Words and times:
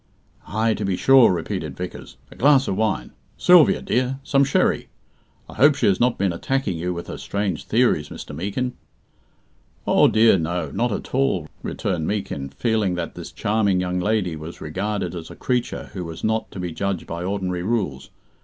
"Ay, 0.47 0.73
to 0.73 0.83
be 0.83 0.95
sure," 0.97 1.31
repeated 1.31 1.77
Vickers. 1.77 2.17
"A 2.31 2.35
glass 2.35 2.67
of 2.67 2.75
wine. 2.75 3.11
Sylvia, 3.37 3.83
dear, 3.83 4.17
some 4.23 4.43
sherry. 4.43 4.87
I 5.47 5.53
hope 5.53 5.75
she 5.75 5.85
has 5.85 5.99
not 5.99 6.17
been 6.17 6.33
attacking 6.33 6.75
you 6.75 6.91
with 6.91 7.05
her 7.05 7.19
strange 7.19 7.65
theories, 7.65 8.09
Mr. 8.09 8.35
Meekin." 8.35 8.73
"Oh, 9.85 10.07
dear, 10.07 10.39
no; 10.39 10.71
not 10.71 10.91
at 10.91 11.13
all," 11.13 11.47
returned 11.61 12.07
Meekin, 12.07 12.49
feeling 12.49 12.95
that 12.95 13.13
this 13.13 13.31
charming 13.31 13.79
young 13.79 13.99
lady 13.99 14.35
was 14.35 14.59
regarded 14.59 15.13
as 15.13 15.29
a 15.29 15.35
creature 15.35 15.91
who 15.93 16.03
was 16.03 16.23
not 16.23 16.49
to 16.49 16.59
be 16.59 16.71
judged 16.71 17.05
by 17.05 17.23
ordinary 17.23 17.61
rules. 17.61 18.09